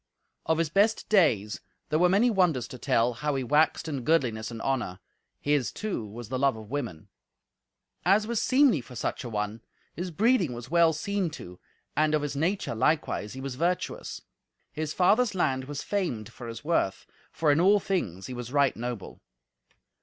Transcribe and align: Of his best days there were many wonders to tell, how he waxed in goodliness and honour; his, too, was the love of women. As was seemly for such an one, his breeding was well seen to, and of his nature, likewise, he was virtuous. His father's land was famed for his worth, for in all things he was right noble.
Of 0.47 0.57
his 0.57 0.71
best 0.71 1.09
days 1.09 1.59
there 1.89 1.99
were 1.99 2.09
many 2.09 2.31
wonders 2.31 2.67
to 2.69 2.79
tell, 2.79 3.13
how 3.13 3.35
he 3.35 3.43
waxed 3.43 3.87
in 3.87 4.01
goodliness 4.01 4.49
and 4.49 4.59
honour; 4.63 4.99
his, 5.39 5.71
too, 5.71 6.07
was 6.07 6.29
the 6.29 6.39
love 6.39 6.55
of 6.57 6.71
women. 6.71 7.07
As 8.03 8.25
was 8.25 8.41
seemly 8.41 8.81
for 8.81 8.95
such 8.95 9.23
an 9.23 9.29
one, 9.29 9.61
his 9.95 10.09
breeding 10.09 10.53
was 10.53 10.71
well 10.71 10.91
seen 10.91 11.29
to, 11.37 11.59
and 11.95 12.15
of 12.15 12.23
his 12.23 12.35
nature, 12.35 12.73
likewise, 12.73 13.33
he 13.33 13.41
was 13.41 13.53
virtuous. 13.53 14.23
His 14.71 14.91
father's 14.91 15.35
land 15.35 15.65
was 15.65 15.83
famed 15.83 16.33
for 16.33 16.47
his 16.47 16.63
worth, 16.63 17.05
for 17.31 17.51
in 17.51 17.61
all 17.61 17.79
things 17.79 18.25
he 18.25 18.33
was 18.33 18.51
right 18.51 18.75
noble. 18.75 19.21